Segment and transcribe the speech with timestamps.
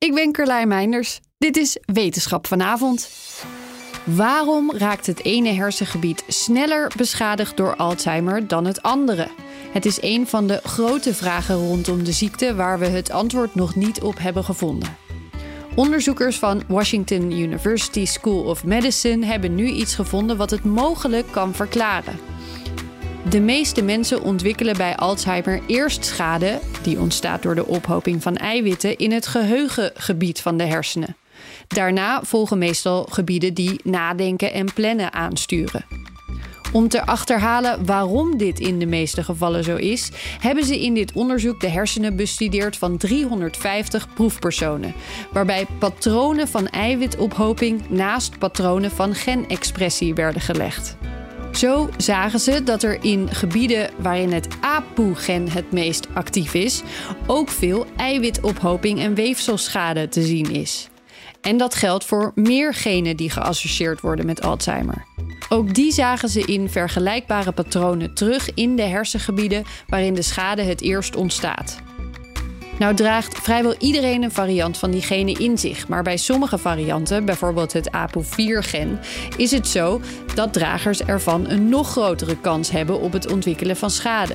[0.00, 1.20] Ik ben Carlijn Meinders.
[1.38, 3.10] Dit is Wetenschap vanavond.
[4.04, 9.28] Waarom raakt het ene hersengebied sneller beschadigd door Alzheimer dan het andere?
[9.72, 13.74] Het is een van de grote vragen rondom de ziekte waar we het antwoord nog
[13.74, 14.96] niet op hebben gevonden.
[15.74, 21.54] Onderzoekers van Washington University School of Medicine hebben nu iets gevonden wat het mogelijk kan
[21.54, 22.29] verklaren.
[23.28, 28.96] De meeste mensen ontwikkelen bij Alzheimer eerst schade, die ontstaat door de ophoping van eiwitten,
[28.98, 31.16] in het geheugengebied van de hersenen.
[31.68, 35.84] Daarna volgen meestal gebieden die nadenken en plannen aansturen.
[36.72, 41.12] Om te achterhalen waarom dit in de meeste gevallen zo is, hebben ze in dit
[41.12, 44.94] onderzoek de hersenen bestudeerd van 350 proefpersonen,
[45.32, 50.96] waarbij patronen van eiwitophoping naast patronen van genexpressie werden gelegd.
[51.52, 56.82] Zo zagen ze dat er in gebieden waarin het APOE-gen het meest actief is,
[57.26, 60.88] ook veel eiwitophoping en weefselschade te zien is.
[61.40, 65.04] En dat geldt voor meer genen die geassocieerd worden met Alzheimer.
[65.48, 70.80] Ook die zagen ze in vergelijkbare patronen terug in de hersengebieden waarin de schade het
[70.80, 71.78] eerst ontstaat.
[72.80, 77.24] Nou draagt vrijwel iedereen een variant van die genen in zich, maar bij sommige varianten,
[77.24, 78.98] bijvoorbeeld het APOE4-gen,
[79.36, 80.00] is het zo
[80.34, 84.34] dat dragers ervan een nog grotere kans hebben op het ontwikkelen van schade.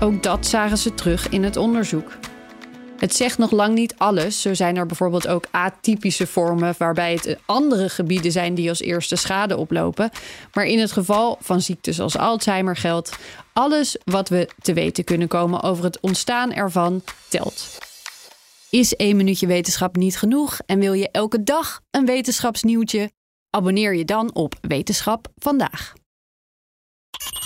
[0.00, 2.18] Ook dat zagen ze terug in het onderzoek.
[2.98, 4.42] Het zegt nog lang niet alles.
[4.42, 9.16] Zo zijn er bijvoorbeeld ook atypische vormen waarbij het andere gebieden zijn die als eerste
[9.16, 10.10] schade oplopen.
[10.52, 13.16] Maar in het geval van ziektes als Alzheimer geldt:
[13.52, 17.78] alles wat we te weten kunnen komen over het ontstaan ervan telt.
[18.70, 23.10] Is één minuutje wetenschap niet genoeg en wil je elke dag een wetenschapsnieuwtje?
[23.50, 25.92] Abonneer je dan op Wetenschap vandaag.